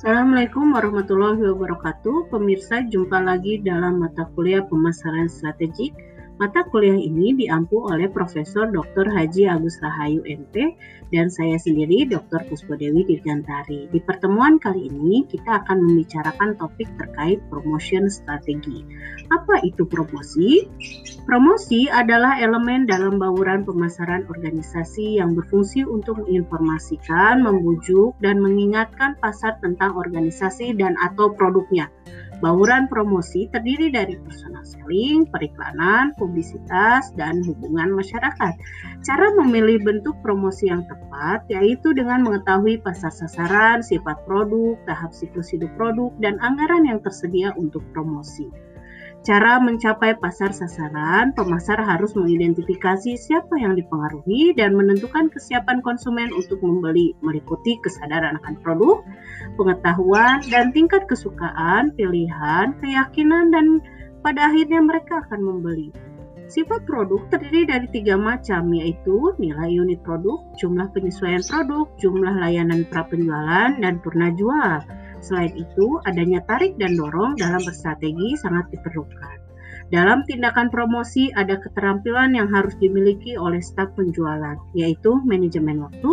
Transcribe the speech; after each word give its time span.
Assalamualaikum 0.00 0.72
warahmatullahi 0.72 1.44
wabarakatuh. 1.44 2.32
Pemirsa, 2.32 2.88
jumpa 2.88 3.20
lagi 3.20 3.60
dalam 3.60 4.00
mata 4.00 4.24
kuliah 4.32 4.64
pemasaran 4.64 5.28
strategik 5.28 5.92
Mata 6.40 6.64
kuliah 6.72 6.96
ini 6.96 7.36
diampu 7.36 7.84
oleh 7.84 8.08
Profesor 8.08 8.72
Dr. 8.72 9.12
Haji 9.12 9.44
Agus 9.44 9.76
Rahayu 9.84 10.24
MP 10.24 10.72
dan 11.12 11.28
saya 11.28 11.60
sendiri 11.60 12.08
Dr. 12.08 12.48
Puspo 12.48 12.80
Dewi 12.80 13.04
Dirgantari. 13.04 13.92
Di 13.92 14.00
pertemuan 14.00 14.56
kali 14.56 14.88
ini 14.88 15.28
kita 15.28 15.60
akan 15.60 15.84
membicarakan 15.84 16.56
topik 16.56 16.88
terkait 16.96 17.44
promotion 17.52 18.08
strategi. 18.08 18.80
Apa 19.28 19.60
itu 19.68 19.84
promosi? 19.84 20.64
Promosi 21.28 21.92
adalah 21.92 22.40
elemen 22.40 22.88
dalam 22.88 23.20
bauran 23.20 23.68
pemasaran 23.68 24.24
organisasi 24.32 25.20
yang 25.20 25.36
berfungsi 25.36 25.84
untuk 25.84 26.24
menginformasikan, 26.24 27.44
membujuk, 27.44 28.16
dan 28.24 28.40
mengingatkan 28.40 29.12
pasar 29.20 29.60
tentang 29.60 29.92
organisasi 29.92 30.72
dan 30.72 30.96
atau 31.04 31.36
produknya 31.36 31.92
Bauran 32.40 32.88
promosi 32.88 33.52
terdiri 33.52 33.92
dari 33.92 34.16
personal 34.16 34.64
selling, 34.64 35.28
periklanan, 35.28 36.16
publisitas, 36.16 37.12
dan 37.20 37.44
hubungan 37.44 37.92
masyarakat. 37.92 38.54
Cara 39.04 39.26
memilih 39.36 39.84
bentuk 39.84 40.16
promosi 40.24 40.72
yang 40.72 40.88
tepat 40.88 41.44
yaitu 41.52 41.92
dengan 41.92 42.24
mengetahui 42.24 42.80
pasar 42.80 43.12
sasaran, 43.12 43.84
sifat 43.84 44.24
produk, 44.24 44.80
tahap 44.88 45.12
siklus 45.12 45.52
hidup 45.52 45.68
produk, 45.76 46.08
dan 46.24 46.40
anggaran 46.40 46.88
yang 46.88 47.04
tersedia 47.04 47.52
untuk 47.60 47.84
promosi. 47.92 48.48
Cara 49.20 49.60
mencapai 49.60 50.16
pasar 50.16 50.48
sasaran, 50.48 51.36
pemasar 51.36 51.76
harus 51.76 52.16
mengidentifikasi 52.16 53.20
siapa 53.20 53.52
yang 53.60 53.76
dipengaruhi 53.76 54.56
dan 54.56 54.72
menentukan 54.72 55.28
kesiapan 55.28 55.84
konsumen 55.84 56.32
untuk 56.32 56.56
membeli, 56.64 57.12
meliputi 57.20 57.76
kesadaran 57.84 58.40
akan 58.40 58.56
produk, 58.64 59.04
pengetahuan, 59.60 60.40
dan 60.48 60.72
tingkat 60.72 61.04
kesukaan, 61.04 61.92
pilihan, 62.00 62.72
keyakinan, 62.80 63.52
dan 63.52 63.84
pada 64.24 64.48
akhirnya 64.48 64.80
mereka 64.80 65.20
akan 65.28 65.40
membeli. 65.44 65.92
Sifat 66.48 66.88
produk 66.88 67.20
terdiri 67.28 67.68
dari 67.68 67.92
tiga 67.92 68.16
macam, 68.16 68.72
yaitu 68.72 69.36
nilai 69.36 69.68
unit 69.68 70.00
produk, 70.00 70.40
jumlah 70.56 70.88
penyesuaian 70.96 71.44
produk, 71.44 71.92
jumlah 72.00 72.40
layanan 72.40 72.88
pra-penjualan, 72.88 73.76
dan 73.84 74.00
purna 74.00 74.32
jual. 74.32 74.80
Selain 75.20 75.52
itu, 75.52 76.00
adanya 76.08 76.40
tarik 76.48 76.80
dan 76.80 76.96
dorong 76.96 77.36
dalam 77.36 77.60
berstrategi 77.60 78.36
sangat 78.40 78.72
diperlukan. 78.72 79.36
Dalam 79.90 80.22
tindakan 80.22 80.70
promosi 80.70 81.34
ada 81.34 81.58
keterampilan 81.58 82.32
yang 82.32 82.46
harus 82.46 82.78
dimiliki 82.78 83.34
oleh 83.34 83.58
staf 83.58 83.90
penjualan, 83.98 84.54
yaitu 84.72 85.18
manajemen 85.26 85.82
waktu, 85.82 86.12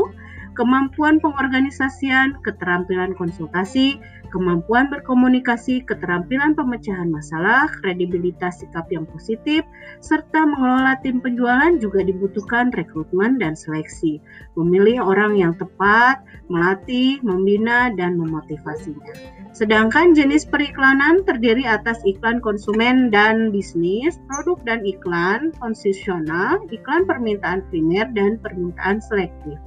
kemampuan 0.57 1.21
pengorganisasian, 1.21 2.41
keterampilan 2.41 3.13
konsultasi, 3.13 4.01
kemampuan 4.33 4.89
berkomunikasi, 4.89 5.85
keterampilan 5.85 6.57
pemecahan 6.57 7.07
masalah, 7.07 7.69
kredibilitas 7.79 8.59
sikap 8.59 8.89
yang 8.89 9.05
positif, 9.07 9.61
serta 10.01 10.49
mengelola 10.49 10.97
tim 11.05 11.21
penjualan 11.21 11.77
juga 11.77 12.01
dibutuhkan 12.01 12.73
rekrutmen 12.73 13.37
dan 13.37 13.53
seleksi. 13.53 14.19
Memilih 14.57 15.05
orang 15.05 15.37
yang 15.37 15.53
tepat, 15.55 16.25
melatih, 16.49 17.21
membina, 17.21 17.93
dan 17.93 18.17
memotivasinya. 18.17 19.37
Sedangkan 19.53 20.13
jenis 20.17 20.45
periklanan 20.45 21.21
terdiri 21.25 21.65
atas 21.65 22.01
iklan 22.05 22.41
konsumen 22.41 23.13
dan 23.13 23.53
bisnis, 23.53 24.17
produk 24.25 24.57
dan 24.65 24.81
iklan 24.85 25.53
konsesional, 25.61 26.61
iklan 26.73 27.05
permintaan 27.05 27.61
primer, 27.69 28.09
dan 28.13 28.41
permintaan 28.41 29.01
selektif. 29.01 29.57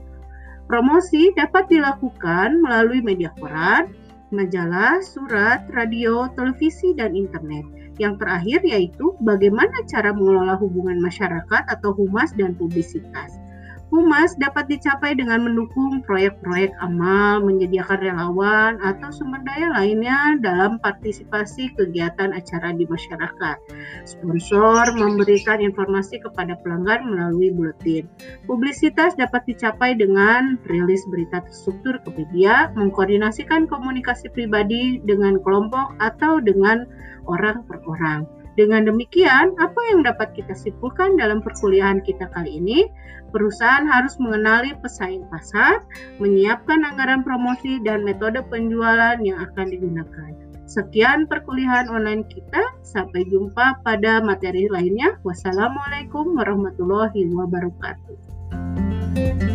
Promosi 0.70 1.34
dapat 1.34 1.66
dilakukan 1.66 2.62
melalui 2.62 3.02
media 3.02 3.34
koran, 3.42 3.90
majalah, 4.30 5.02
surat, 5.02 5.66
radio, 5.74 6.30
televisi, 6.38 6.94
dan 6.94 7.18
internet. 7.18 7.66
Yang 7.98 8.22
terakhir 8.22 8.62
yaitu 8.62 9.18
bagaimana 9.18 9.82
cara 9.90 10.14
mengelola 10.14 10.54
hubungan 10.62 11.02
masyarakat 11.02 11.66
atau 11.66 11.90
humas 11.90 12.30
dan 12.38 12.54
publisitas. 12.54 13.39
Humas 13.90 14.38
dapat 14.38 14.70
dicapai 14.70 15.18
dengan 15.18 15.42
mendukung 15.42 15.98
proyek-proyek 16.06 16.70
amal, 16.78 17.42
menyediakan 17.42 17.98
relawan, 17.98 18.78
atau 18.86 19.10
sumber 19.10 19.42
daya 19.42 19.66
lainnya 19.74 20.38
dalam 20.38 20.78
partisipasi 20.78 21.74
kegiatan 21.74 22.30
acara 22.30 22.70
di 22.70 22.86
masyarakat. 22.86 23.56
Sponsor 24.06 24.94
memberikan 24.94 25.58
informasi 25.58 26.22
kepada 26.22 26.54
pelanggan 26.62 27.02
melalui 27.02 27.50
buletin. 27.50 28.06
Publisitas 28.46 29.18
dapat 29.18 29.42
dicapai 29.50 29.98
dengan 29.98 30.54
rilis 30.70 31.02
berita 31.10 31.42
terstruktur 31.42 31.98
ke 32.06 32.14
media, 32.14 32.70
mengkoordinasikan 32.78 33.66
komunikasi 33.66 34.30
pribadi 34.30 35.02
dengan 35.02 35.42
kelompok 35.42 35.98
atau 35.98 36.38
dengan 36.38 36.86
orang 37.26 37.66
per 37.66 37.82
orang. 37.90 38.39
Dengan 38.58 38.86
demikian, 38.86 39.54
apa 39.58 39.80
yang 39.94 40.02
dapat 40.02 40.34
kita 40.34 40.54
simpulkan 40.58 41.14
dalam 41.14 41.42
perkuliahan 41.42 42.02
kita 42.02 42.26
kali 42.34 42.58
ini? 42.58 42.90
Perusahaan 43.30 43.86
harus 43.86 44.18
mengenali 44.18 44.74
pesaing 44.82 45.22
pasar, 45.30 45.86
menyiapkan 46.18 46.82
anggaran 46.82 47.22
promosi 47.22 47.78
dan 47.86 48.02
metode 48.02 48.42
penjualan 48.50 49.22
yang 49.22 49.38
akan 49.38 49.70
digunakan. 49.70 50.50
Sekian 50.70 51.26
perkuliahan 51.26 51.90
online 51.90 52.22
kita. 52.30 52.62
Sampai 52.86 53.26
jumpa 53.26 53.82
pada 53.82 54.22
materi 54.22 54.70
lainnya. 54.70 55.18
Wassalamualaikum 55.26 56.38
warahmatullahi 56.38 57.26
wabarakatuh. 57.34 59.49